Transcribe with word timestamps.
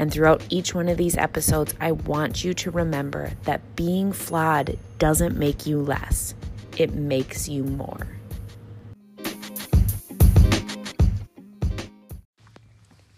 And 0.00 0.10
throughout 0.10 0.42
each 0.48 0.74
one 0.74 0.88
of 0.88 0.96
these 0.96 1.14
episodes, 1.14 1.74
I 1.78 1.92
want 1.92 2.42
you 2.42 2.54
to 2.54 2.70
remember 2.70 3.32
that 3.42 3.76
being 3.76 4.12
flawed 4.12 4.78
doesn't 4.98 5.36
make 5.36 5.66
you 5.66 5.78
less, 5.78 6.34
it 6.78 6.94
makes 6.94 7.50
you 7.50 7.64
more. 7.64 8.06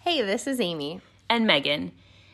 Hey, 0.00 0.22
this 0.22 0.48
is 0.48 0.58
Amy. 0.58 1.00
And 1.30 1.46
Megan. 1.46 1.92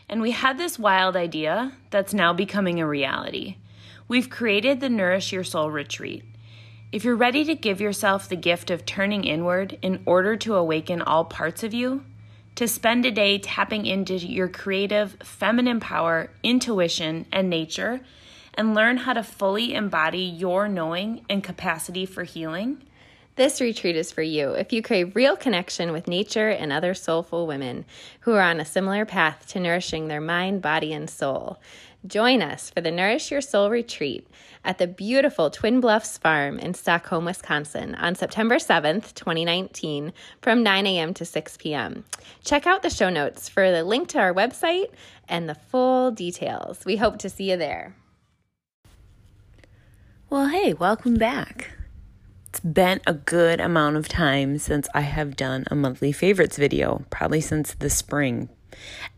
And 0.09 0.23
we 0.23 0.31
had 0.31 0.57
this 0.57 0.79
wild 0.79 1.15
idea 1.15 1.75
that's 1.91 2.15
now 2.15 2.33
becoming 2.33 2.81
a 2.81 2.87
reality. 2.87 3.57
We've 4.09 4.31
created 4.31 4.81
the 4.81 4.89
Nourish 4.89 5.31
Your 5.31 5.45
Soul 5.45 5.71
retreat. 5.71 6.25
If 6.91 7.05
you're 7.05 7.17
ready 7.17 7.45
to 7.45 7.55
give 7.55 7.83
yourself 7.83 8.31
the 8.31 8.35
gift 8.35 8.71
of 8.71 8.87
turning 8.87 9.25
inward 9.25 9.77
in 9.83 10.03
order 10.07 10.37
to 10.39 10.55
awaken 10.55 11.03
all 11.03 11.27
parts 11.27 11.63
of 11.63 11.75
you, 11.75 12.07
to 12.59 12.67
spend 12.67 13.07
a 13.07 13.11
day 13.13 13.39
tapping 13.39 13.87
into 13.87 14.17
your 14.17 14.49
creative, 14.49 15.13
feminine 15.23 15.79
power, 15.79 16.29
intuition, 16.43 17.25
and 17.31 17.49
nature, 17.49 18.01
and 18.55 18.75
learn 18.75 18.97
how 18.97 19.13
to 19.13 19.23
fully 19.23 19.75
embody 19.75 20.23
your 20.23 20.67
knowing 20.67 21.25
and 21.31 21.45
capacity 21.45 22.05
for 22.05 22.25
healing. 22.25 22.83
This 23.37 23.61
retreat 23.61 23.95
is 23.95 24.11
for 24.11 24.23
you 24.23 24.55
if 24.55 24.73
you 24.73 24.83
crave 24.83 25.15
real 25.15 25.37
connection 25.37 25.93
with 25.93 26.09
nature 26.09 26.49
and 26.49 26.73
other 26.73 26.95
soulful 26.95 27.47
women 27.47 27.85
who 28.23 28.33
are 28.33 28.43
on 28.43 28.59
a 28.59 28.65
similar 28.65 29.05
path 29.05 29.47
to 29.51 29.61
nourishing 29.61 30.09
their 30.09 30.21
mind, 30.21 30.61
body, 30.61 30.93
and 30.93 31.09
soul. 31.09 31.61
Join 32.07 32.43
us 32.43 32.71
for 32.71 32.81
the 32.81 32.93
Nourish 32.93 33.33
Your 33.33 33.41
Soul 33.41 33.71
retreat 33.71 34.25
at 34.65 34.79
the 34.79 34.87
beautiful 34.87 35.51
Twin 35.51 35.81
Bluffs 35.81 36.17
Farm 36.17 36.61
in 36.61 36.73
Stockholm, 36.73 37.25
Wisconsin 37.25 37.97
on 37.97 38.15
September 38.15 38.57
7th, 38.57 39.15
2019, 39.15 40.13
from 40.41 40.63
9 40.63 40.87
a.m. 40.87 41.13
to 41.15 41.25
6 41.25 41.57
p.m. 41.57 42.05
Check 42.45 42.69
out 42.69 42.83
the 42.83 42.89
show 42.89 43.11
notes 43.11 43.49
for 43.49 43.73
the 43.73 43.83
link 43.83 44.07
to 44.09 44.19
our 44.21 44.33
website 44.33 44.93
and 45.29 45.49
the 45.49 45.57
full 45.57 46.13
details. 46.13 46.85
We 46.85 46.97
hope 46.97 47.19
to 47.19 47.29
see 47.29 47.51
you 47.51 47.57
there. 47.57 47.97
Well, 50.31 50.47
hey, 50.49 50.75
welcome 50.75 51.17
back. 51.17 51.73
It's 52.49 52.61
been 52.61 53.01
a 53.09 53.15
good 53.15 53.61
amount 53.61 53.97
of 53.97 54.07
time 54.07 54.59
since 54.59 54.89
I 54.95 55.01
have 55.01 55.37
done 55.37 55.65
a 55.69 55.75
monthly 55.75 56.13
favorites 56.13 56.59
video, 56.59 57.05
probably 57.11 57.41
since 57.41 57.75
the 57.75 57.91
spring. 57.91 58.51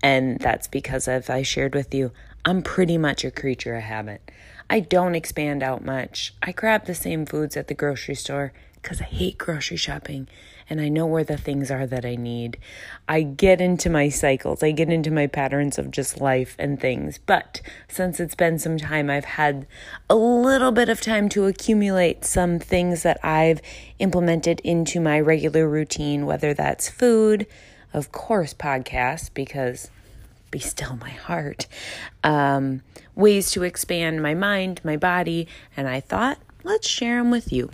And 0.03 0.39
that's 0.39 0.69
because, 0.69 1.09
as 1.09 1.29
I 1.29 1.43
shared 1.43 1.75
with 1.75 1.93
you, 1.93 2.13
I'm 2.45 2.63
pretty 2.63 2.97
much 2.97 3.25
a 3.25 3.31
creature 3.31 3.75
of 3.75 3.83
habit. 3.83 4.31
I 4.71 4.81
don't 4.81 5.15
expand 5.15 5.63
out 5.63 5.85
much. 5.85 6.33
I 6.43 6.53
grab 6.53 6.87
the 6.87 6.95
same 6.95 7.27
foods 7.27 7.55
at 7.57 7.69
the 7.69 7.75
grocery 7.75 8.15
store 8.15 8.53
because 8.81 9.03
I 9.03 9.05
hate 9.05 9.37
grocery 9.37 9.77
shopping 9.77 10.27
and 10.71 10.81
I 10.81 10.89
know 10.89 11.05
where 11.05 11.25
the 11.25 11.37
things 11.37 11.71
are 11.71 11.87
that 11.87 12.07
I 12.07 12.15
need. 12.15 12.57
I 13.07 13.23
get 13.23 13.61
into 13.61 13.91
my 13.91 14.09
cycles, 14.09 14.63
I 14.63 14.71
get 14.71 14.89
into 14.89 15.11
my 15.11 15.27
patterns 15.27 15.79
of 15.79 15.91
just 15.91 16.21
life 16.21 16.57
and 16.59 16.81
things. 16.81 17.19
But 17.19 17.61
since 17.89 18.21
it's 18.21 18.37
been 18.37 18.59
some 18.59 18.79
time, 18.79 19.11
I've 19.11 19.25
had 19.25 19.67
a 20.09 20.15
little 20.15 20.73
bit 20.73 20.89
of 20.89 21.03
time 21.03 21.29
to 21.31 21.45
accumulate 21.45 22.25
some 22.25 22.59
things 22.59 23.03
that 23.03 23.23
I've 23.23 23.61
implemented 23.99 24.61
into 24.61 24.99
my 24.99 25.21
regular 25.21 25.69
routine, 25.69 26.25
whether 26.25 26.55
that's 26.55 26.89
food, 26.89 27.47
of 27.93 28.13
course, 28.13 28.55
podcasts, 28.55 29.29
because 29.35 29.91
be 30.51 30.59
still 30.59 30.97
my 30.97 31.11
heart. 31.11 31.67
Um, 32.25 32.83
ways 33.15 33.51
to 33.53 33.63
expand 33.63 34.23
my 34.23 34.35
mind, 34.35 34.81
my 34.85 34.97
body, 34.97 35.47
and 35.77 35.89
I 35.89 36.01
thought, 36.01 36.39
let's 36.65 36.89
share 36.89 37.19
them 37.19 37.31
with 37.31 37.53
you. 37.53 37.71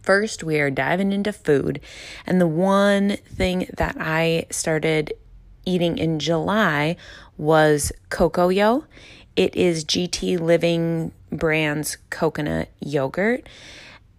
First, 0.00 0.42
we 0.42 0.58
are 0.58 0.70
diving 0.70 1.12
into 1.12 1.32
food, 1.32 1.80
and 2.26 2.40
the 2.40 2.46
one 2.46 3.16
thing 3.24 3.68
that 3.76 3.96
I 4.00 4.46
started 4.50 5.12
eating 5.64 5.98
in 5.98 6.18
July 6.18 6.96
was 7.36 7.92
Cocoyo. 8.10 8.84
It 9.36 9.54
is 9.54 9.84
GT 9.84 10.40
Living 10.40 11.12
Brands 11.30 11.96
coconut 12.10 12.68
yogurt. 12.80 13.48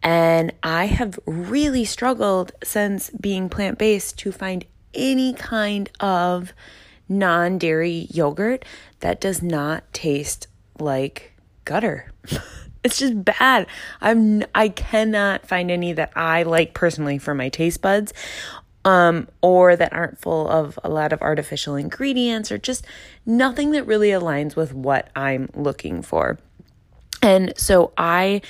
And 0.01 0.51
I 0.61 0.87
have 0.87 1.19
really 1.25 1.85
struggled 1.85 2.51
since 2.63 3.09
being 3.11 3.47
plant 3.49 3.77
based 3.77 4.17
to 4.19 4.31
find 4.31 4.65
any 4.93 5.33
kind 5.33 5.89
of 5.99 6.53
non 7.09 7.57
dairy 7.57 8.07
yogurt 8.09 8.65
that 8.99 9.19
does 9.19 9.41
not 9.41 9.83
taste 9.93 10.47
like 10.79 11.33
gutter. 11.65 12.11
it's 12.83 12.97
just 12.97 13.23
bad. 13.23 13.67
I'm 14.01 14.43
I 14.53 14.69
cannot 14.69 15.45
find 15.47 15.71
any 15.71 15.93
that 15.93 16.11
I 16.15 16.43
like 16.43 16.73
personally 16.73 17.17
for 17.17 17.33
my 17.33 17.49
taste 17.49 17.81
buds 17.81 18.13
um 18.85 19.29
or 19.41 19.75
that 19.77 19.93
aren't 19.93 20.19
full 20.19 20.47
of 20.49 20.77
a 20.83 20.89
lot 20.89 21.13
of 21.13 21.21
artificial 21.21 21.75
ingredients 21.75 22.51
or 22.51 22.57
just 22.57 22.85
nothing 23.25 23.71
that 23.71 23.87
really 23.87 24.09
aligns 24.09 24.55
with 24.55 24.73
what 24.73 25.09
I'm 25.15 25.49
looking 25.53 26.01
for. 26.01 26.37
And 27.21 27.53
so 27.57 27.93
I 27.97 28.41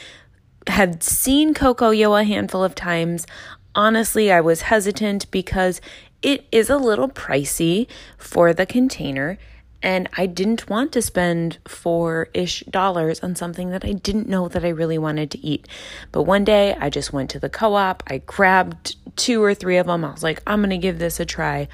had 0.68 1.04
seen 1.04 1.54
Coco 1.54 1.92
Yo 1.92 2.16
a 2.16 2.24
handful 2.24 2.64
of 2.64 2.74
times. 2.74 3.28
Honestly, 3.76 4.32
I 4.32 4.42
was 4.42 4.64
hesitant 4.64 5.30
because 5.30 5.82
it 6.24 6.48
is 6.52 6.70
a 6.70 6.78
little 6.78 7.10
pricey 7.10 7.88
for 8.18 8.54
the 8.54 8.66
container, 8.66 9.38
and 9.84 10.10
I 10.18 10.26
didn't 10.26 10.70
want 10.70 10.94
to 10.94 11.02
spend 11.02 11.60
four 11.68 12.30
ish 12.34 12.62
dollars 12.62 13.20
on 13.20 13.36
something 13.36 13.70
that 13.72 13.84
I 13.84 13.92
didn't 13.92 14.30
know 14.30 14.48
that 14.48 14.64
I 14.64 14.70
really 14.70 14.98
wanted 14.98 15.30
to 15.32 15.46
eat. 15.46 15.68
But 16.14 16.24
one 16.24 16.46
day 16.46 16.76
I 16.80 16.90
just 16.90 17.12
went 17.12 17.30
to 17.32 17.40
the 17.40 17.50
co 17.50 17.76
op, 17.76 18.02
I 18.08 18.20
grabbed 18.20 18.96
two 19.18 19.44
or 19.44 19.54
three 19.54 19.78
of 19.78 19.88
them. 19.88 20.06
I 20.06 20.12
was 20.12 20.24
like, 20.24 20.42
I'm 20.48 20.68
to 20.68 20.78
give 20.78 20.98
this 20.98 21.20
a 21.20 21.26
try. 21.26 21.68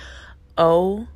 Oh 0.57 1.07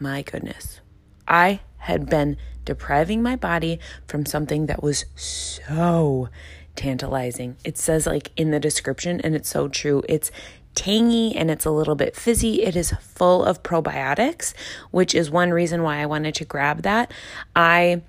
my 0.00 0.22
goodness. 0.22 0.80
I 1.28 1.60
had 1.78 2.08
been 2.08 2.38
depriving 2.64 3.22
my 3.22 3.36
body 3.36 3.78
from 4.08 4.26
something 4.26 4.66
that 4.66 4.82
was 4.82 5.04
so 5.14 6.30
tantalizing. 6.74 7.56
It 7.64 7.78
says, 7.78 8.06
like, 8.06 8.30
in 8.36 8.50
the 8.50 8.60
description, 8.60 9.20
and 9.20 9.34
it's 9.34 9.48
so 9.48 9.68
true. 9.68 10.02
It's 10.08 10.30
tangy 10.76 11.34
and 11.34 11.50
it's 11.50 11.64
a 11.64 11.70
little 11.70 11.96
bit 11.96 12.14
fizzy. 12.14 12.62
It 12.62 12.76
is 12.76 12.92
full 13.00 13.44
of 13.44 13.62
probiotics, 13.64 14.54
which 14.92 15.14
is 15.14 15.30
one 15.30 15.50
reason 15.50 15.82
why 15.82 15.98
I 15.98 16.06
wanted 16.06 16.36
to 16.36 16.44
grab 16.44 16.82
that. 16.82 17.10
I 17.56 18.02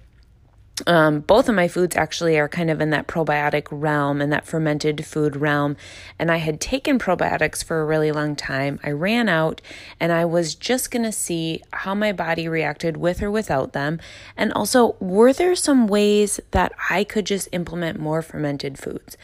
um, 0.85 1.21
both 1.21 1.49
of 1.49 1.55
my 1.55 1.67
foods 1.67 1.95
actually 1.95 2.37
are 2.37 2.47
kind 2.47 2.69
of 2.69 2.79
in 2.79 2.91
that 2.91 3.07
probiotic 3.07 3.67
realm 3.71 4.21
and 4.21 4.31
that 4.31 4.45
fermented 4.45 5.05
food 5.05 5.35
realm. 5.35 5.75
And 6.19 6.29
I 6.29 6.37
had 6.37 6.61
taken 6.61 6.99
probiotics 6.99 7.63
for 7.63 7.81
a 7.81 7.85
really 7.85 8.11
long 8.11 8.35
time. 8.35 8.79
I 8.83 8.91
ran 8.91 9.27
out 9.27 9.59
and 9.99 10.11
I 10.11 10.25
was 10.25 10.53
just 10.53 10.91
going 10.91 11.03
to 11.03 11.11
see 11.11 11.63
how 11.73 11.95
my 11.95 12.11
body 12.11 12.47
reacted 12.47 12.97
with 12.97 13.23
or 13.23 13.31
without 13.31 13.73
them. 13.73 13.99
And 14.35 14.53
also, 14.53 14.95
were 14.99 15.33
there 15.33 15.55
some 15.55 15.87
ways 15.87 16.39
that 16.51 16.73
I 16.89 17.03
could 17.03 17.25
just 17.25 17.49
implement 17.51 17.99
more 17.99 18.21
fermented 18.21 18.77
foods? 18.77 19.17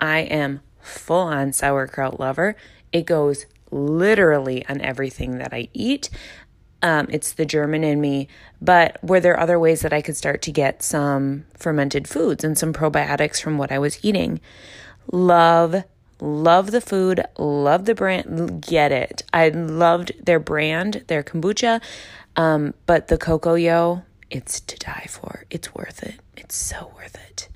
I 0.00 0.20
am 0.20 0.60
full 0.80 1.22
on 1.22 1.52
sauerkraut 1.52 2.20
lover. 2.20 2.54
It 2.92 3.06
goes 3.06 3.46
literally 3.70 4.66
on 4.68 4.80
everything 4.80 5.38
that 5.38 5.52
I 5.52 5.68
eat. 5.72 6.10
Um, 6.82 7.08
it's 7.10 7.32
the 7.32 7.44
German 7.44 7.84
in 7.84 8.00
me. 8.00 8.28
But 8.60 9.02
were 9.02 9.20
there 9.20 9.38
other 9.38 9.58
ways 9.58 9.80
that 9.82 9.92
I 9.92 10.02
could 10.02 10.16
start 10.16 10.42
to 10.42 10.52
get 10.52 10.82
some 10.82 11.44
fermented 11.54 12.08
foods 12.08 12.44
and 12.44 12.56
some 12.56 12.72
probiotics 12.72 13.40
from 13.40 13.58
what 13.58 13.72
I 13.72 13.78
was 13.78 14.04
eating? 14.04 14.40
Love, 15.10 15.84
love 16.20 16.70
the 16.70 16.80
food, 16.80 17.24
love 17.36 17.84
the 17.84 17.94
brand, 17.94 18.62
get 18.62 18.92
it. 18.92 19.22
I 19.32 19.48
loved 19.48 20.12
their 20.24 20.40
brand, 20.40 21.04
their 21.08 21.22
kombucha. 21.22 21.80
Um, 22.36 22.74
but 22.86 23.08
the 23.08 23.18
Cocoyo, 23.18 24.04
it's 24.30 24.60
to 24.60 24.76
die 24.76 25.06
for. 25.08 25.44
It's 25.50 25.74
worth 25.74 26.02
it. 26.02 26.20
It's 26.36 26.54
so 26.54 26.92
worth 26.96 27.16
it. 27.28 27.48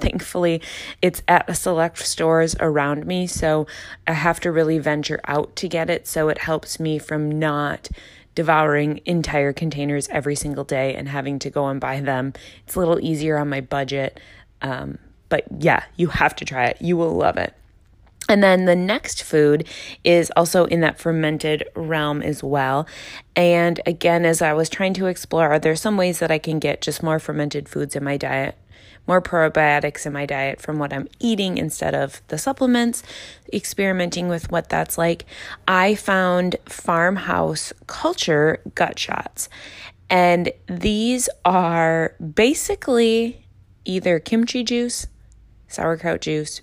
Thankfully, 0.00 0.62
it's 1.02 1.22
at 1.28 1.56
select 1.56 1.98
stores 1.98 2.56
around 2.60 3.06
me, 3.06 3.26
so 3.26 3.66
I 4.06 4.12
have 4.12 4.40
to 4.40 4.52
really 4.52 4.78
venture 4.78 5.20
out 5.26 5.54
to 5.56 5.68
get 5.68 5.90
it. 5.90 6.06
So 6.06 6.28
it 6.28 6.38
helps 6.38 6.80
me 6.80 6.98
from 6.98 7.38
not 7.38 7.88
devouring 8.34 9.00
entire 9.04 9.52
containers 9.52 10.08
every 10.08 10.34
single 10.34 10.64
day 10.64 10.94
and 10.94 11.08
having 11.08 11.38
to 11.40 11.50
go 11.50 11.66
and 11.66 11.80
buy 11.80 12.00
them. 12.00 12.32
It's 12.64 12.74
a 12.74 12.78
little 12.78 13.00
easier 13.00 13.36
on 13.36 13.48
my 13.48 13.60
budget. 13.60 14.20
Um, 14.62 14.98
but 15.28 15.44
yeah, 15.58 15.84
you 15.96 16.08
have 16.08 16.34
to 16.36 16.44
try 16.44 16.66
it. 16.66 16.78
You 16.80 16.96
will 16.96 17.14
love 17.14 17.36
it. 17.36 17.54
And 18.28 18.44
then 18.44 18.64
the 18.64 18.76
next 18.76 19.24
food 19.24 19.66
is 20.04 20.30
also 20.36 20.64
in 20.66 20.80
that 20.80 21.00
fermented 21.00 21.68
realm 21.74 22.22
as 22.22 22.44
well. 22.44 22.86
And 23.34 23.80
again, 23.86 24.24
as 24.24 24.40
I 24.40 24.52
was 24.52 24.68
trying 24.68 24.94
to 24.94 25.06
explore, 25.06 25.50
are 25.50 25.58
there 25.58 25.74
some 25.74 25.96
ways 25.96 26.20
that 26.20 26.30
I 26.30 26.38
can 26.38 26.60
get 26.60 26.80
just 26.80 27.02
more 27.02 27.18
fermented 27.18 27.68
foods 27.68 27.96
in 27.96 28.04
my 28.04 28.16
diet? 28.16 28.56
More 29.06 29.20
probiotics 29.20 30.06
in 30.06 30.12
my 30.12 30.26
diet 30.26 30.60
from 30.60 30.78
what 30.78 30.92
I'm 30.92 31.08
eating 31.18 31.58
instead 31.58 31.94
of 31.94 32.22
the 32.28 32.38
supplements, 32.38 33.02
experimenting 33.52 34.28
with 34.28 34.50
what 34.50 34.68
that's 34.68 34.96
like, 34.96 35.26
I 35.66 35.94
found 35.94 36.56
farmhouse 36.66 37.72
culture 37.86 38.60
gut 38.74 38.98
shots. 38.98 39.48
And 40.08 40.52
these 40.66 41.28
are 41.44 42.14
basically 42.34 43.46
either 43.84 44.18
kimchi 44.18 44.62
juice, 44.62 45.06
sauerkraut 45.68 46.20
juice, 46.20 46.60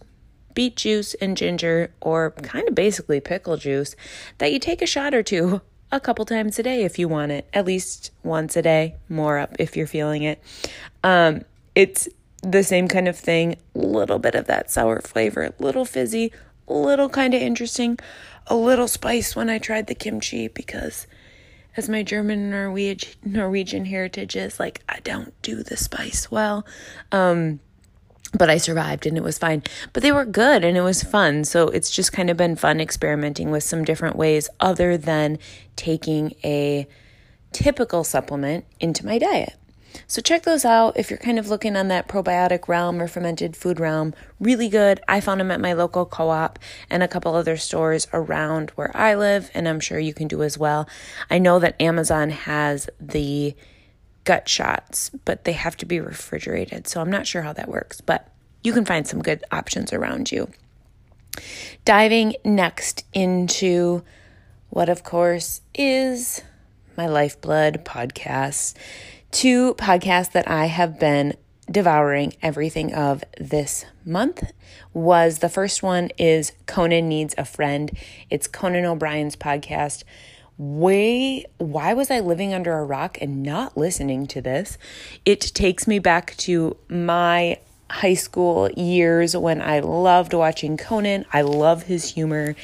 beet 0.53 0.75
juice, 0.75 1.13
and 1.15 1.37
ginger, 1.37 1.93
or 2.01 2.31
kind 2.31 2.67
of 2.67 2.75
basically 2.75 3.19
pickle 3.19 3.57
juice 3.57 3.95
that 4.39 4.51
you 4.51 4.59
take 4.59 4.81
a 4.81 4.87
shot 4.87 5.13
or 5.13 5.23
two 5.23 5.61
a 5.91 5.99
couple 5.99 6.25
times 6.25 6.59
a 6.59 6.63
day 6.63 6.83
if 6.83 6.99
you 6.99 7.07
want 7.07 7.31
it, 7.31 7.47
at 7.53 7.65
least 7.65 8.11
once 8.23 8.57
a 8.57 8.61
day, 8.61 8.95
more 9.07 9.37
up 9.37 9.55
if 9.59 9.77
you're 9.77 9.87
feeling 9.87 10.23
it. 10.23 10.41
Um, 11.03 11.43
it's 11.75 12.09
the 12.41 12.63
same 12.63 12.87
kind 12.87 13.07
of 13.07 13.17
thing, 13.17 13.57
a 13.75 13.79
little 13.79 14.19
bit 14.19 14.35
of 14.35 14.45
that 14.47 14.69
sour 14.69 15.01
flavor, 15.01 15.43
a 15.43 15.53
little 15.59 15.85
fizzy, 15.85 16.31
a 16.67 16.73
little 16.73 17.09
kind 17.09 17.33
of 17.33 17.41
interesting, 17.41 17.97
a 18.47 18.55
little 18.55 18.87
spice 18.87 19.35
when 19.35 19.49
I 19.49 19.57
tried 19.57 19.87
the 19.87 19.95
kimchi 19.95 20.47
because 20.47 21.07
as 21.75 21.87
my 21.87 22.03
German 22.03 22.49
Norwegian 22.49 23.13
Norwegian 23.23 23.85
heritage 23.85 24.35
is 24.35 24.59
like 24.59 24.81
I 24.89 24.99
don't 25.01 25.39
do 25.41 25.63
the 25.63 25.77
spice 25.77 26.31
well. 26.31 26.65
Um 27.11 27.59
but 28.33 28.49
I 28.49 28.57
survived 28.57 29.05
and 29.05 29.15
it 29.15 29.23
was 29.23 29.37
fine. 29.37 29.63
But 29.93 30.03
they 30.03 30.11
were 30.11 30.25
good 30.25 30.65
and 30.65 30.75
it 30.75 30.81
was 30.81 31.01
fun. 31.01 31.45
So 31.45 31.69
it's 31.69 31.89
just 31.89 32.11
kind 32.11 32.29
of 32.29 32.35
been 32.35 32.57
fun 32.57 32.81
experimenting 32.81 33.51
with 33.51 33.63
some 33.63 33.85
different 33.85 34.17
ways 34.17 34.49
other 34.59 34.97
than 34.97 35.39
taking 35.77 36.33
a 36.43 36.87
typical 37.53 38.03
supplement 38.03 38.65
into 38.79 39.05
my 39.05 39.17
diet. 39.17 39.53
So 40.05 40.21
check 40.21 40.43
those 40.43 40.65
out 40.65 40.97
if 40.97 41.09
you're 41.09 41.17
kind 41.17 41.39
of 41.39 41.49
looking 41.49 41.75
on 41.75 41.87
that 41.87 42.07
probiotic 42.07 42.67
realm 42.67 43.01
or 43.01 43.07
fermented 43.07 43.55
food 43.55 43.79
realm. 43.79 44.13
Really 44.39 44.69
good. 44.69 44.99
I 45.07 45.21
found 45.21 45.39
them 45.39 45.51
at 45.51 45.61
my 45.61 45.73
local 45.73 46.05
co 46.05 46.29
op 46.29 46.59
and 46.89 47.01
a 47.01 47.07
couple 47.07 47.33
other 47.33 47.57
stores 47.57 48.07
around 48.13 48.71
where 48.71 48.95
I 48.95 49.15
live, 49.15 49.49
and 49.53 49.67
I'm 49.67 49.79
sure 49.79 49.99
you 49.99 50.13
can 50.13 50.27
do 50.27 50.43
as 50.43 50.57
well. 50.57 50.87
I 51.29 51.39
know 51.39 51.59
that 51.59 51.81
Amazon 51.81 52.29
has 52.29 52.89
the 52.99 53.55
gut 54.23 54.49
shots, 54.49 55.09
but 55.25 55.45
they 55.45 55.53
have 55.53 55.77
to 55.77 55.85
be 55.85 55.99
refrigerated. 55.99 56.87
So 56.87 57.01
I'm 57.01 57.11
not 57.11 57.25
sure 57.25 57.41
how 57.43 57.53
that 57.53 57.69
works, 57.69 58.01
but 58.01 58.29
you 58.63 58.73
can 58.73 58.85
find 58.85 59.07
some 59.07 59.21
good 59.21 59.43
options 59.51 59.93
around 59.93 60.31
you. 60.31 60.51
Diving 61.85 62.35
next 62.43 63.05
into 63.13 64.03
what, 64.69 64.89
of 64.89 65.03
course, 65.03 65.61
is 65.73 66.41
my 66.97 67.07
lifeblood 67.07 67.85
podcast 67.85 68.73
two 69.31 69.73
podcasts 69.75 70.31
that 70.31 70.49
I 70.49 70.65
have 70.65 70.99
been 70.99 71.35
devouring 71.69 72.33
everything 72.41 72.93
of 72.93 73.23
this 73.39 73.85
month 74.05 74.51
was 74.93 75.39
the 75.39 75.49
first 75.49 75.83
one 75.83 76.09
is 76.17 76.53
Conan 76.65 77.09
Needs 77.09 77.35
a 77.37 77.45
Friend. 77.45 77.91
It's 78.29 78.47
Conan 78.47 78.85
O'Brien's 78.85 79.35
podcast. 79.35 80.03
Way 80.57 81.45
why 81.57 81.93
was 81.93 82.09
I 82.09 82.19
living 82.19 82.53
under 82.53 82.73
a 82.77 82.85
rock 82.85 83.17
and 83.21 83.43
not 83.43 83.77
listening 83.77 84.27
to 84.27 84.41
this? 84.41 84.77
It 85.25 85.41
takes 85.41 85.87
me 85.87 85.99
back 85.99 86.35
to 86.37 86.77
my 86.87 87.59
high 87.89 88.15
school 88.15 88.69
years 88.71 89.35
when 89.35 89.61
I 89.61 89.79
loved 89.79 90.33
watching 90.33 90.77
Conan. 90.77 91.25
I 91.31 91.41
love 91.41 91.83
his 91.83 92.13
humor. 92.13 92.55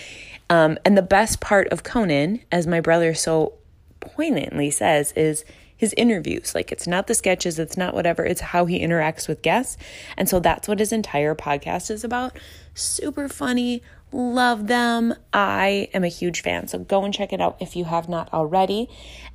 Um, 0.50 0.77
and 0.86 0.98
the 0.98 1.01
best 1.01 1.39
part 1.39 1.68
of 1.69 1.83
Conan, 1.83 2.42
as 2.51 2.68
my 2.68 2.80
brother 2.80 3.13
so 3.13 3.54
poignantly 4.00 4.71
says, 4.71 5.12
is 5.13 5.45
his 5.83 5.94
interviews. 5.97 6.56
Like 6.56 6.71
it's 6.71 6.88
not 6.88 7.07
the 7.07 7.13
sketches, 7.13 7.59
it's 7.59 7.75
not 7.75 7.94
whatever, 7.94 8.25
it's 8.25 8.39
how 8.39 8.65
he 8.65 8.80
interacts 8.80 9.27
with 9.27 9.41
guests. 9.41 9.77
And 10.15 10.30
so 10.30 10.39
that's 10.39 10.65
what 10.65 10.80
his 10.80 10.94
entire 10.94 11.35
podcast 11.35 11.91
is 11.91 12.06
about. 12.06 12.39
Super 12.74 13.27
funny, 13.27 13.83
love 14.13 14.68
them. 14.68 15.13
I 15.33 15.89
am 15.94 16.06
a 16.06 16.07
huge 16.07 16.41
fan. 16.41 16.69
So 16.69 16.80
go 16.80 17.03
and 17.03 17.13
check 17.13 17.33
it 17.33 17.41
out 17.41 17.57
if 17.59 17.75
you 17.75 17.83
have 17.83 18.07
not 18.07 18.33
already. 18.33 18.89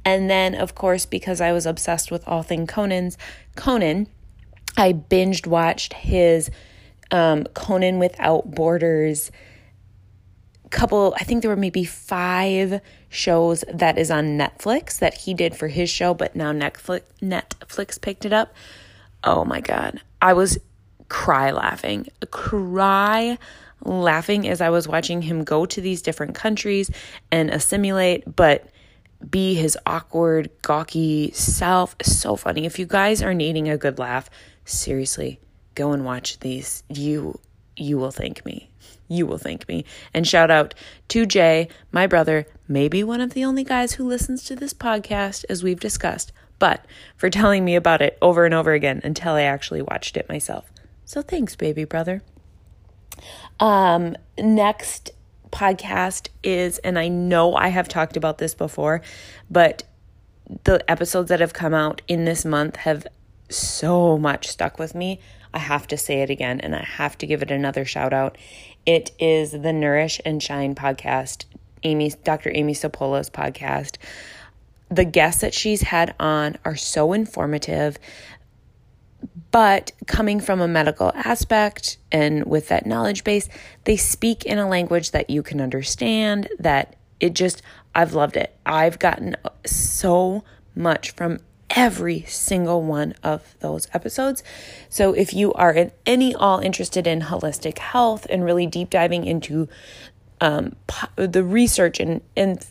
And 0.07 0.31
then, 0.31 0.55
of 0.55 0.75
course, 0.75 1.05
because 1.05 1.43
I 1.43 1.53
was 1.53 1.67
obsessed 1.67 2.11
with 2.11 2.27
all 2.27 2.43
thing 2.43 2.67
Conan's, 2.67 3.19
Conan, 3.55 4.07
I 4.75 4.95
binged 4.95 5.47
watched 5.47 5.93
his 5.93 6.51
um, 7.11 7.45
Conan 7.53 7.99
Without 7.99 8.53
Borders 8.53 9.31
couple 10.69 11.15
i 11.19 11.25
think 11.25 11.43
there 11.43 11.51
were 11.51 11.57
maybe 11.57 11.85
five 11.85 12.81
shows 13.09 13.65
that 13.73 13.99
is 13.99 14.11
on 14.11 14.39
netflix 14.39 14.99
that 14.99 15.15
he 15.15 15.35
did 15.35 15.57
for 15.57 15.69
his 15.69 15.89
show 15.91 16.15
but 16.15 16.37
now 16.37 16.53
netflix 16.53 17.03
netflix 17.23 18.01
picked 18.01 18.25
it 18.25 18.33
up. 18.33 18.55
Oh 19.25 19.45
my 19.45 19.61
god. 19.61 20.01
I 20.23 20.33
was 20.33 20.59
cry 21.09 21.51
laughing 21.51 22.07
cry 22.31 23.39
laughing 23.83 24.47
as 24.47 24.61
i 24.61 24.69
was 24.69 24.87
watching 24.87 25.23
him 25.23 25.43
go 25.43 25.65
to 25.65 25.81
these 25.81 26.03
different 26.03 26.35
countries 26.35 26.91
and 27.31 27.49
assimilate 27.49 28.25
but 28.37 28.69
be 29.31 29.55
his 29.55 29.77
awkward 29.87 30.51
gawky 30.63 31.33
self. 31.33 31.97
So 32.03 32.37
funny. 32.37 32.67
If 32.67 32.79
you 32.79 32.87
guys 32.87 33.23
are 33.23 33.35
needing 33.35 33.69
a 33.69 33.77
good 33.77 33.99
laugh 33.99 34.31
seriously 34.65 35.41
go 35.75 35.93
and 35.93 36.05
watch 36.05 36.41
these. 36.41 36.83
You 36.89 37.39
you 37.79 37.99
will 37.99 38.11
thank 38.11 38.45
me 38.45 38.71
you 39.09 39.27
will 39.27 39.39
thank 39.39 39.67
me. 39.69 39.85
And 40.15 40.27
shout 40.27 40.51
out 40.51 40.75
to 41.09 41.27
Jay, 41.27 41.69
my 41.91 42.07
brother, 42.07 42.47
maybe 42.69 43.03
one 43.03 43.21
of 43.21 43.33
the 43.33 43.45
only 43.45 43.65
guys 43.65 43.95
who 43.95 44.07
listens 44.07 44.45
to 44.45 44.55
this 44.55 44.75
podcast, 44.75 45.45
as 45.49 45.63
we've 45.63 45.81
discussed, 45.81 46.33
but 46.59 46.85
for 47.17 47.31
telling 47.31 47.65
me 47.65 47.75
about 47.75 48.03
it 48.03 48.19
over 48.21 48.45
and 48.45 48.55
over 48.55 48.73
again 48.73 49.01
until 49.03 49.33
I 49.33 49.43
actually 49.43 49.83
watched 49.83 50.17
it 50.17 50.29
myself. 50.29 50.71
So 51.05 51.23
thanks, 51.23 51.57
baby 51.57 51.85
brother. 51.85 52.23
Um, 53.59 54.15
next 54.39 55.11
podcast 55.51 56.29
is, 56.43 56.79
and 56.79 56.99
I 56.99 57.09
know 57.09 57.55
I 57.55 57.69
have 57.69 57.89
talked 57.89 58.17
about 58.17 58.39
this 58.39 58.55
before, 58.55 59.01
but 59.51 59.85
the 60.65 60.89
episodes 60.91 61.31
that 61.31 61.41
have 61.41 61.53
come 61.53 61.75
out 61.75 62.03
in 62.09 62.25
this 62.25 62.45
month 62.45 62.77
have 62.77 63.07
so 63.49 64.19
much 64.19 64.49
stuck 64.49 64.79
with 64.79 64.95
me. 64.95 65.21
I 65.53 65.59
have 65.59 65.87
to 65.89 65.97
say 65.97 66.23
it 66.23 66.31
again 66.31 66.61
and 66.61 66.75
I 66.75 66.83
have 66.83 67.17
to 67.19 67.27
give 67.27 67.43
it 67.43 67.51
another 67.51 67.85
shout 67.85 68.13
out. 68.13 68.37
It 68.87 69.11
is 69.19 69.53
the 69.53 69.73
Nourish 69.73 70.21
and 70.25 70.43
Shine 70.43 70.75
podcast, 70.75 71.45
Amy, 71.83 72.13
Dr. 72.25 72.51
Amy 72.55 72.75
Sapola's 72.75 73.31
podcast. 73.31 73.97
The 74.91 75.05
guests 75.05 75.43
that 75.43 75.55
she's 75.55 75.83
had 75.83 76.15
on 76.19 76.57
are 76.65 76.77
so 76.77 77.13
informative, 77.13 77.99
but 79.51 79.93
coming 80.07 80.41
from 80.41 80.61
a 80.61 80.69
medical 80.69 81.13
aspect 81.15 81.99
and 82.13 82.45
with 82.45 82.69
that 82.69 82.87
knowledge 82.87 83.25
base, 83.25 83.49
they 83.85 83.97
speak 83.97 84.45
in 84.45 84.59
a 84.59 84.69
language 84.69 85.11
that 85.11 85.29
you 85.29 85.43
can 85.43 85.61
understand. 85.61 86.49
That 86.59 86.97
it 87.21 87.35
just, 87.35 87.63
I've 87.95 88.15
loved 88.15 88.37
it. 88.37 88.55
I've 88.65 88.99
gotten 88.99 89.37
so 89.67 90.45
much 90.75 91.11
from 91.11 91.39
every 91.71 92.23
single 92.23 92.83
one 92.83 93.15
of 93.23 93.55
those 93.61 93.89
episodes. 93.93 94.43
So 94.89 95.13
if 95.13 95.35
you 95.35 95.53
are 95.55 95.73
in 95.73 95.93
any 96.07 96.35
all 96.35 96.61
interested 96.61 97.07
in 97.07 97.23
holistic 97.23 97.79
health 97.79 98.27
and 98.31 98.45
really 98.45 98.67
deep 98.67 98.91
diving 98.91 99.27
into 99.27 99.69
um, 100.41 100.77
the 101.17 101.45
research 101.45 102.01
and, 102.01 102.21
and 102.37 102.65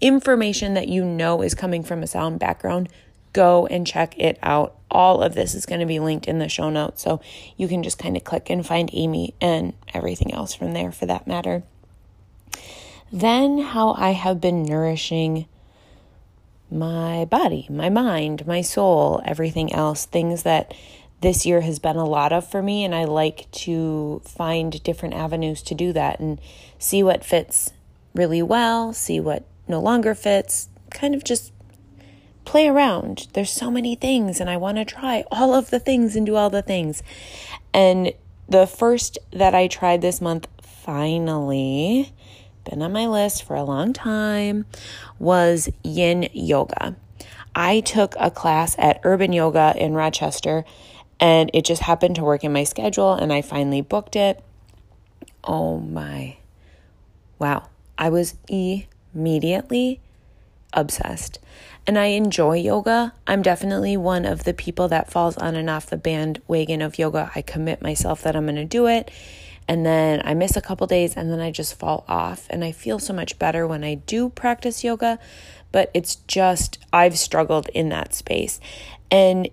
information 0.00 0.74
that 0.74 0.88
you 0.88 1.04
know 1.04 1.42
is 1.42 1.54
coming 1.54 1.82
from 1.82 2.02
a 2.02 2.06
sound 2.06 2.38
background, 2.38 2.88
go 3.32 3.66
and 3.66 3.86
check 3.86 4.18
it 4.18 4.38
out. 4.42 4.76
All 4.90 5.22
of 5.22 5.34
this 5.34 5.54
is 5.54 5.64
going 5.64 5.80
to 5.80 5.86
be 5.86 5.98
linked 5.98 6.26
in 6.26 6.38
the 6.38 6.48
show 6.48 6.68
notes. 6.68 7.02
So 7.02 7.20
you 7.56 7.66
can 7.66 7.82
just 7.82 7.98
kind 7.98 8.16
of 8.16 8.24
click 8.24 8.50
and 8.50 8.64
find 8.64 8.90
Amy 8.92 9.34
and 9.40 9.72
everything 9.94 10.34
else 10.34 10.54
from 10.54 10.74
there 10.74 10.92
for 10.92 11.06
that 11.06 11.26
matter. 11.26 11.62
Then, 13.10 13.58
how 13.58 13.92
I 13.92 14.10
have 14.10 14.40
been 14.40 14.64
nourishing 14.64 15.46
my 16.72 17.24
body, 17.26 17.66
my 17.70 17.90
mind, 17.90 18.46
my 18.46 18.60
soul, 18.60 19.20
everything 19.24 19.72
else, 19.72 20.06
things 20.06 20.42
that 20.42 20.74
this 21.20 21.46
year 21.46 21.60
has 21.60 21.78
been 21.78 21.96
a 21.96 22.04
lot 22.04 22.32
of 22.32 22.48
for 22.48 22.62
me. 22.62 22.84
And 22.84 22.94
I 22.94 23.04
like 23.04 23.50
to 23.52 24.22
find 24.24 24.82
different 24.82 25.14
avenues 25.14 25.62
to 25.62 25.74
do 25.74 25.92
that 25.92 26.18
and 26.18 26.40
see 26.78 27.02
what 27.02 27.24
fits 27.24 27.72
really 28.14 28.42
well, 28.42 28.92
see 28.92 29.20
what 29.20 29.44
no 29.68 29.80
longer 29.80 30.14
fits, 30.14 30.68
kind 30.90 31.14
of 31.14 31.24
just 31.24 31.52
play 32.44 32.68
around. 32.68 33.28
There's 33.32 33.50
so 33.50 33.70
many 33.70 33.94
things, 33.94 34.40
and 34.40 34.50
I 34.50 34.56
want 34.56 34.78
to 34.78 34.84
try 34.84 35.24
all 35.30 35.54
of 35.54 35.70
the 35.70 35.78
things 35.78 36.16
and 36.16 36.26
do 36.26 36.36
all 36.36 36.50
the 36.50 36.62
things. 36.62 37.02
And 37.72 38.12
the 38.48 38.66
first 38.66 39.18
that 39.30 39.54
I 39.54 39.68
tried 39.68 40.02
this 40.02 40.20
month, 40.20 40.48
finally, 40.60 42.12
been 42.64 42.82
on 42.82 42.92
my 42.92 43.06
list 43.06 43.44
for 43.44 43.56
a 43.56 43.64
long 43.64 43.92
time, 43.92 44.66
was 45.18 45.68
yin 45.82 46.28
yoga. 46.32 46.96
I 47.54 47.80
took 47.80 48.14
a 48.18 48.30
class 48.30 48.74
at 48.78 49.00
Urban 49.04 49.32
Yoga 49.32 49.74
in 49.76 49.92
Rochester 49.94 50.64
and 51.20 51.50
it 51.52 51.64
just 51.64 51.82
happened 51.82 52.16
to 52.16 52.24
work 52.24 52.44
in 52.44 52.52
my 52.52 52.64
schedule 52.64 53.12
and 53.12 53.32
I 53.32 53.42
finally 53.42 53.80
booked 53.80 54.16
it. 54.16 54.42
Oh 55.44 55.78
my. 55.78 56.36
Wow. 57.38 57.68
I 57.98 58.08
was 58.08 58.34
immediately 58.48 60.00
obsessed. 60.72 61.38
And 61.86 61.98
I 61.98 62.06
enjoy 62.06 62.56
yoga. 62.56 63.12
I'm 63.26 63.42
definitely 63.42 63.96
one 63.96 64.24
of 64.24 64.44
the 64.44 64.54
people 64.54 64.88
that 64.88 65.10
falls 65.10 65.36
on 65.36 65.56
and 65.56 65.68
off 65.68 65.86
the 65.86 65.96
bandwagon 65.96 66.80
of 66.80 66.98
yoga. 66.98 67.30
I 67.34 67.42
commit 67.42 67.82
myself 67.82 68.22
that 68.22 68.36
I'm 68.36 68.46
going 68.46 68.56
to 68.56 68.64
do 68.64 68.86
it. 68.86 69.10
And 69.72 69.86
then 69.86 70.20
I 70.22 70.34
miss 70.34 70.54
a 70.54 70.60
couple 70.60 70.86
days 70.86 71.16
and 71.16 71.32
then 71.32 71.40
I 71.40 71.50
just 71.50 71.78
fall 71.78 72.04
off. 72.06 72.46
And 72.50 72.62
I 72.62 72.72
feel 72.72 72.98
so 72.98 73.14
much 73.14 73.38
better 73.38 73.66
when 73.66 73.82
I 73.82 73.94
do 73.94 74.28
practice 74.28 74.84
yoga. 74.84 75.18
But 75.72 75.90
it's 75.94 76.16
just, 76.16 76.76
I've 76.92 77.16
struggled 77.16 77.70
in 77.70 77.88
that 77.88 78.12
space. 78.12 78.60
And 79.10 79.48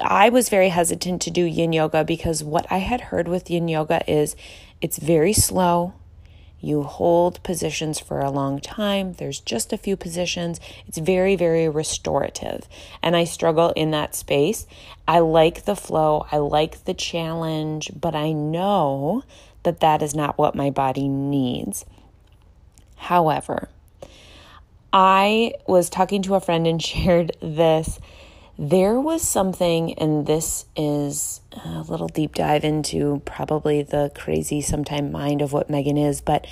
I 0.00 0.28
was 0.28 0.48
very 0.48 0.68
hesitant 0.68 1.22
to 1.22 1.32
do 1.32 1.42
yin 1.42 1.72
yoga 1.72 2.04
because 2.04 2.44
what 2.44 2.70
I 2.70 2.78
had 2.78 3.00
heard 3.00 3.26
with 3.26 3.50
yin 3.50 3.66
yoga 3.66 4.08
is 4.08 4.36
it's 4.80 4.98
very 4.98 5.32
slow. 5.32 5.94
You 6.64 6.82
hold 6.82 7.42
positions 7.42 8.00
for 8.00 8.20
a 8.20 8.30
long 8.30 8.58
time. 8.58 9.12
There's 9.12 9.38
just 9.38 9.74
a 9.74 9.76
few 9.76 9.98
positions. 9.98 10.60
It's 10.88 10.96
very, 10.96 11.36
very 11.36 11.68
restorative. 11.68 12.66
And 13.02 13.14
I 13.14 13.24
struggle 13.24 13.70
in 13.76 13.90
that 13.90 14.14
space. 14.14 14.66
I 15.06 15.18
like 15.18 15.66
the 15.66 15.76
flow, 15.76 16.26
I 16.32 16.38
like 16.38 16.84
the 16.84 16.94
challenge, 16.94 17.90
but 17.94 18.14
I 18.14 18.32
know 18.32 19.24
that 19.62 19.80
that 19.80 20.00
is 20.00 20.14
not 20.14 20.38
what 20.38 20.54
my 20.54 20.70
body 20.70 21.06
needs. 21.06 21.84
However, 22.96 23.68
I 24.90 25.52
was 25.66 25.90
talking 25.90 26.22
to 26.22 26.34
a 26.34 26.40
friend 26.40 26.66
and 26.66 26.82
shared 26.82 27.36
this 27.42 28.00
there 28.58 29.00
was 29.00 29.22
something, 29.22 29.98
and 29.98 30.26
this 30.26 30.66
is 30.76 31.40
a 31.64 31.82
little 31.82 32.08
deep 32.08 32.34
dive 32.34 32.64
into 32.64 33.20
probably 33.24 33.82
the 33.82 34.12
crazy 34.14 34.60
sometime 34.60 35.10
mind 35.10 35.42
of 35.42 35.52
what 35.52 35.68
Megan 35.68 35.96
is, 35.96 36.20
but 36.20 36.46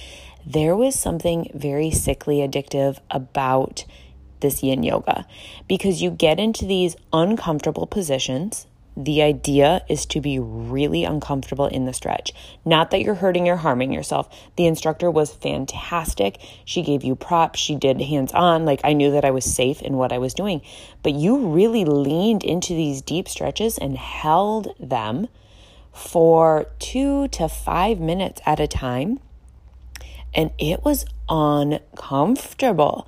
there 0.44 0.74
was 0.74 0.98
something 0.98 1.50
very 1.54 1.90
sickly 1.90 2.38
addictive 2.38 2.98
about 3.10 3.84
this 4.40 4.62
yin 4.62 4.82
yoga. 4.82 5.26
Because 5.68 6.02
you 6.02 6.10
get 6.10 6.40
into 6.40 6.66
these 6.66 6.96
uncomfortable 7.12 7.86
positions 7.86 8.66
the 8.96 9.22
idea 9.22 9.84
is 9.88 10.04
to 10.06 10.20
be 10.20 10.38
really 10.38 11.04
uncomfortable 11.04 11.66
in 11.66 11.86
the 11.86 11.94
stretch. 11.94 12.32
Not 12.64 12.90
that 12.90 13.00
you're 13.00 13.14
hurting 13.14 13.48
or 13.48 13.56
harming 13.56 13.92
yourself. 13.92 14.28
The 14.56 14.66
instructor 14.66 15.10
was 15.10 15.32
fantastic. 15.32 16.38
She 16.64 16.82
gave 16.82 17.02
you 17.02 17.14
props. 17.14 17.58
She 17.58 17.74
did 17.74 18.00
hands 18.00 18.32
on. 18.32 18.64
Like 18.64 18.80
I 18.84 18.92
knew 18.92 19.10
that 19.12 19.24
I 19.24 19.30
was 19.30 19.44
safe 19.44 19.80
in 19.80 19.96
what 19.96 20.12
I 20.12 20.18
was 20.18 20.34
doing. 20.34 20.60
But 21.02 21.14
you 21.14 21.48
really 21.48 21.84
leaned 21.84 22.44
into 22.44 22.74
these 22.74 23.00
deep 23.00 23.28
stretches 23.28 23.78
and 23.78 23.96
held 23.96 24.74
them 24.78 25.28
for 25.92 26.66
two 26.78 27.28
to 27.28 27.48
five 27.48 27.98
minutes 27.98 28.40
at 28.44 28.60
a 28.60 28.66
time. 28.66 29.20
And 30.34 30.50
it 30.58 30.84
was 30.84 31.04
uncomfortable. 31.28 33.06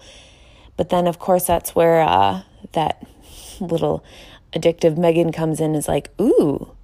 But 0.77 0.89
then, 0.89 1.07
of 1.07 1.19
course, 1.19 1.47
that's 1.47 1.75
where 1.75 2.01
uh, 2.03 2.43
that 2.73 3.07
little 3.61 4.05
addictive 4.55 4.97
Megan 4.97 5.33
comes 5.33 5.61
in 5.61 5.75
is 5.75 5.89
like, 5.89 6.11
ooh, 6.21 6.75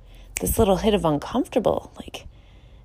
this 0.41 0.59
little 0.59 0.77
hit 0.77 0.95
of 0.95 1.05
uncomfortable. 1.05 1.93
Like, 1.97 2.27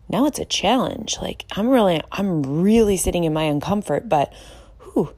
now 0.09 0.25
it's 0.25 0.39
a 0.39 0.45
challenge. 0.45 1.17
Like, 1.21 1.45
I'm 1.51 1.69
really, 1.69 2.01
I'm 2.11 2.61
really 2.61 2.97
sitting 2.97 3.23
in 3.23 3.33
my 3.33 3.45
uncomfort, 3.45 4.07
but 4.07 4.31
whew, 4.79 5.13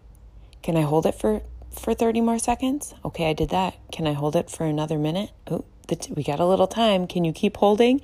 can 0.63 0.77
I 0.77 0.81
hold 0.81 1.05
it 1.05 1.15
for, 1.15 1.41
for 1.71 1.93
30 1.93 2.21
more 2.21 2.39
seconds? 2.39 2.93
Okay, 3.03 3.29
I 3.29 3.33
did 3.33 3.49
that. 3.49 3.75
Can 3.91 4.07
I 4.07 4.13
hold 4.13 4.35
it 4.35 4.49
for 4.49 4.65
another 4.65 4.97
minute? 4.97 5.31
Oh, 5.49 5.65
t- 5.87 6.13
we 6.15 6.23
got 6.23 6.39
a 6.39 6.45
little 6.45 6.67
time. 6.67 7.07
Can 7.07 7.25
you 7.25 7.33
keep 7.33 7.57
holding? 7.57 8.01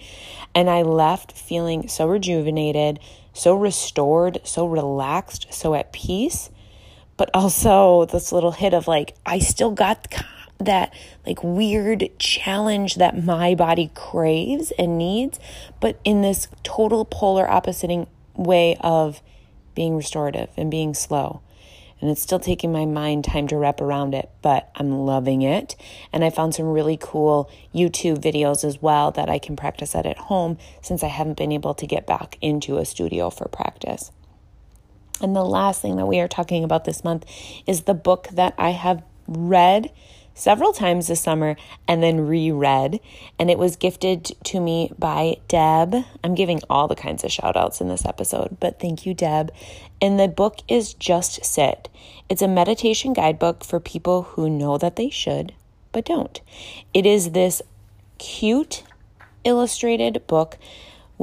And 0.53 0.69
I 0.69 0.81
left 0.81 1.31
feeling 1.31 1.87
so 1.87 2.07
rejuvenated, 2.07 2.99
so 3.33 3.55
restored, 3.55 4.41
so 4.43 4.65
relaxed, 4.65 5.53
so 5.53 5.73
at 5.73 5.93
peace. 5.93 6.49
But 7.15 7.29
also 7.33 8.05
this 8.05 8.31
little 8.31 8.51
hit 8.51 8.73
of 8.73 8.87
like, 8.87 9.15
I 9.25 9.39
still 9.39 9.71
got 9.71 10.11
that 10.65 10.93
like 11.25 11.43
weird 11.43 12.09
challenge 12.19 12.95
that 12.95 13.23
my 13.23 13.55
body 13.55 13.91
craves 13.93 14.71
and 14.77 14.97
needs, 14.97 15.39
but 15.79 15.99
in 16.03 16.21
this 16.21 16.47
total 16.63 17.05
polar 17.05 17.49
opposite 17.49 18.07
way 18.35 18.77
of 18.81 19.21
being 19.75 19.95
restorative 19.95 20.49
and 20.57 20.69
being 20.69 20.93
slow. 20.93 21.41
And 22.01 22.11
it's 22.11 22.21
still 22.21 22.39
taking 22.39 22.73
my 22.73 22.85
mind 22.85 23.23
time 23.23 23.47
to 23.47 23.55
wrap 23.55 23.79
around 23.79 24.13
it, 24.13 24.29
but 24.41 24.69
I'm 24.75 24.91
loving 24.91 25.41
it. 25.41 25.77
And 26.11 26.21
I 26.25 26.31
found 26.31 26.53
some 26.53 26.65
really 26.65 26.97
cool 26.99 27.49
YouTube 27.73 28.17
videos 28.17 28.65
as 28.65 28.81
well 28.81 29.11
that 29.11 29.29
I 29.29 29.39
can 29.39 29.55
practice 29.55 29.95
at 29.95 30.05
at 30.05 30.17
home 30.17 30.57
since 30.81 31.01
I 31.01 31.07
haven't 31.07 31.37
been 31.37 31.53
able 31.53 31.73
to 31.75 31.87
get 31.87 32.05
back 32.05 32.37
into 32.41 32.77
a 32.77 32.83
studio 32.83 33.29
for 33.29 33.47
practice. 33.47 34.11
And 35.21 35.33
the 35.33 35.45
last 35.45 35.81
thing 35.81 35.95
that 35.95 36.05
we 36.05 36.19
are 36.19 36.27
talking 36.27 36.65
about 36.65 36.83
this 36.83 37.05
month 37.05 37.25
is 37.65 37.83
the 37.83 37.93
book 37.93 38.27
that 38.33 38.53
I 38.57 38.71
have 38.71 39.01
read 39.25 39.89
several 40.33 40.73
times 40.73 41.07
this 41.07 41.21
summer 41.21 41.55
and 41.87 42.01
then 42.01 42.27
reread. 42.27 42.99
And 43.39 43.49
it 43.49 43.57
was 43.57 43.75
gifted 43.75 44.25
to 44.45 44.59
me 44.59 44.91
by 44.97 45.37
Deb. 45.47 45.95
I'm 46.23 46.35
giving 46.35 46.61
all 46.69 46.87
the 46.87 46.95
kinds 46.95 47.23
of 47.23 47.31
shout 47.31 47.57
outs 47.57 47.81
in 47.81 47.87
this 47.87 48.05
episode, 48.05 48.57
but 48.59 48.79
thank 48.79 49.05
you, 49.05 49.13
Deb. 49.13 49.51
And 50.01 50.19
the 50.19 50.27
book 50.27 50.59
is 50.67 50.93
Just 50.93 51.43
Sit. 51.45 51.89
It's 52.29 52.41
a 52.41 52.47
meditation 52.47 53.13
guidebook 53.13 53.63
for 53.63 53.79
people 53.79 54.23
who 54.23 54.49
know 54.49 54.77
that 54.77 54.95
they 54.95 55.09
should, 55.09 55.53
but 55.91 56.05
don't. 56.05 56.41
It 56.93 57.05
is 57.05 57.31
this 57.31 57.61
cute 58.17 58.83
illustrated 59.43 60.25
book 60.27 60.57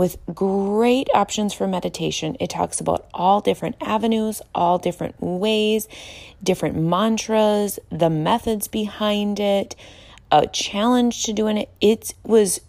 with 0.00 0.16
great 0.34 1.08
options 1.12 1.52
for 1.52 1.66
meditation. 1.66 2.34
It 2.40 2.48
talks 2.48 2.80
about 2.80 3.06
all 3.12 3.42
different 3.42 3.76
avenues, 3.82 4.40
all 4.54 4.78
different 4.78 5.20
ways, 5.20 5.88
different 6.42 6.74
mantras, 6.74 7.78
the 7.90 8.08
methods 8.08 8.66
behind 8.66 9.38
it, 9.38 9.76
a 10.32 10.46
challenge 10.46 11.24
to 11.24 11.34
doing 11.34 11.58
it. 11.58 11.68
It 11.82 12.14
was 12.22 12.62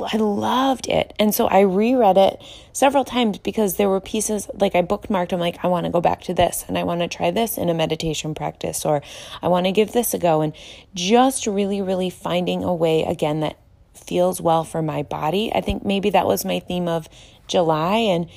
I 0.00 0.16
loved 0.16 0.88
it. 0.88 1.12
And 1.20 1.32
so 1.32 1.46
I 1.46 1.60
reread 1.60 2.18
it 2.18 2.42
several 2.72 3.04
times 3.04 3.38
because 3.38 3.76
there 3.76 3.88
were 3.88 4.00
pieces 4.00 4.48
like 4.52 4.74
I 4.74 4.82
bookmarked. 4.82 5.32
I'm 5.32 5.38
like, 5.38 5.64
I 5.64 5.68
want 5.68 5.86
to 5.86 5.92
go 5.92 6.00
back 6.00 6.22
to 6.22 6.34
this 6.34 6.64
and 6.66 6.76
I 6.76 6.82
want 6.82 7.02
to 7.02 7.08
try 7.08 7.30
this 7.30 7.56
in 7.56 7.68
a 7.68 7.74
meditation 7.74 8.34
practice 8.34 8.84
or 8.84 9.00
I 9.42 9.46
want 9.46 9.66
to 9.66 9.72
give 9.72 9.92
this 9.92 10.12
a 10.12 10.18
go. 10.18 10.40
And 10.40 10.52
just 10.92 11.46
really, 11.46 11.80
really 11.80 12.10
finding 12.10 12.64
a 12.64 12.74
way 12.74 13.04
again 13.04 13.38
that 13.40 13.58
feels 14.08 14.40
well 14.40 14.64
for 14.64 14.82
my 14.82 15.02
body. 15.02 15.52
I 15.54 15.60
think 15.60 15.84
maybe 15.84 16.10
that 16.10 16.26
was 16.26 16.44
my 16.44 16.58
theme 16.58 16.88
of 16.88 17.08
July 17.46 17.96
and 17.96 18.28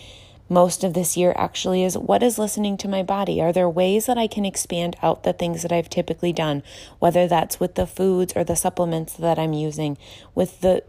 most 0.49 0.83
of 0.83 0.93
this 0.93 1.15
year 1.15 1.33
actually 1.37 1.81
is 1.81 1.97
what 1.97 2.21
is 2.21 2.37
listening 2.37 2.75
to 2.75 2.89
my 2.89 3.01
body? 3.01 3.41
Are 3.41 3.53
there 3.53 3.69
ways 3.69 4.05
that 4.05 4.17
I 4.17 4.27
can 4.27 4.43
expand 4.43 4.97
out 5.01 5.23
the 5.23 5.31
things 5.31 5.61
that 5.61 5.71
I've 5.71 5.89
typically 5.89 6.33
done, 6.33 6.61
whether 6.99 7.25
that's 7.25 7.57
with 7.57 7.75
the 7.75 7.87
foods 7.87 8.33
or 8.35 8.43
the 8.43 8.57
supplements 8.57 9.13
that 9.13 9.39
I'm 9.39 9.53
using, 9.53 9.97
with 10.35 10.59
the 10.59 10.83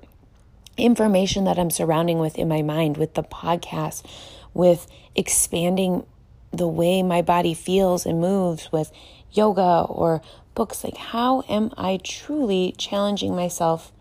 information 0.77 1.45
that 1.45 1.61
I'm 1.61 1.71
surrounding 1.71 2.19
with 2.19 2.39
in 2.39 2.49
my 2.49 2.61
mind, 2.61 2.97
with 2.97 3.15
the 3.15 3.23
podcast, 3.23 4.05
with 4.53 4.89
expanding 5.15 6.05
the 6.51 6.67
way 6.67 7.01
my 7.03 7.23
body 7.23 7.55
feels 7.55 8.05
and 8.05 8.21
moves 8.21 8.73
with 8.73 8.91
yoga 9.31 9.87
or 9.89 10.23
books 10.55 10.85
like 10.85 10.97
how 10.97 11.43
am 11.49 11.71
I 11.77 11.99
truly 12.03 12.75
challenging 12.77 13.35
myself 13.35 13.93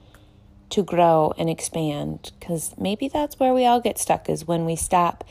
to 0.71 0.83
grow 0.83 1.33
and 1.37 1.49
expand 1.49 2.31
because 2.39 2.73
maybe 2.77 3.07
that's 3.07 3.39
where 3.39 3.53
we 3.53 3.65
all 3.65 3.79
get 3.79 3.97
stuck 3.97 4.29
is 4.29 4.47
when 4.47 4.65
we 4.65 4.75
stop 4.75 5.23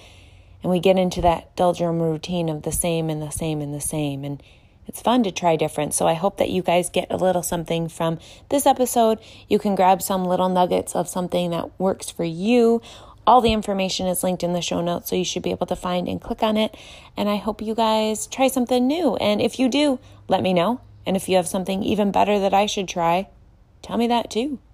and 0.62 0.70
we 0.70 0.78
get 0.78 0.99
into 0.99 1.20
that 1.23 1.54
doldrum 1.56 2.00
routine 2.00 2.49
of 2.49 2.62
the 2.62 2.73
same 2.73 3.11
and 3.11 3.23
the 3.23 3.30
same 3.30 3.61
and 3.61 3.75
the 3.75 3.80
same 3.80 4.25
and 4.25 4.42
it's 4.90 5.02
fun 5.02 5.23
to 5.23 5.30
try 5.30 5.54
different. 5.54 5.94
So 5.94 6.09
I 6.09 6.14
hope 6.14 6.38
that 6.38 6.50
you 6.50 6.62
guys 6.62 6.90
get 6.90 7.12
a 7.12 7.16
little 7.16 7.44
something 7.44 7.88
from 7.88 8.18
this 8.49 8.66
episode. 8.66 9.20
You 9.49 9.61
can 9.61 9.76
grab 9.76 10.02
some 10.02 10.25
little 10.25 10.49
nuggets 10.49 10.97
of 10.97 11.09
something 11.09 11.50
that 11.50 11.78
works 11.78 12.11
for 12.11 12.25
you. 12.25 12.82
All 13.25 13.40
the 13.40 13.52
information 13.52 14.09
is 14.09 14.25
linked 14.25 14.42
in 14.42 14.52
the 14.52 14.61
show 14.61 14.80
notes, 14.80 15.09
so 15.09 15.14
you 15.14 15.25
should 15.25 15.44
be 15.44 15.52
able 15.52 15.68
to 15.68 15.76
find 15.76 16.09
and 16.09 16.20
click 16.20 16.42
on 16.42 16.56
it. 16.56 16.76
And 17.16 17.28
I 17.28 17.37
hope 17.37 17.62
you 17.62 17.76
guys 17.76 18.26
try 18.26 18.49
something 18.49 18.85
new. 18.85 19.14
And 19.16 19.40
if 19.40 19.61
you 19.61 19.68
do, 19.68 20.00
let 20.26 20.42
me 20.42 20.52
know. 20.52 20.80
And 21.06 21.16
if 21.16 21.28
you 21.28 21.37
have 21.37 21.47
something 21.47 21.85
even 21.85 22.11
better 22.11 22.40
that 22.40 22.52
I 22.52 22.66
should 22.66 22.88
try, 22.88 23.28
tell 23.82 23.97
me 23.97 24.09
that 24.09 24.28
too. 24.28 24.59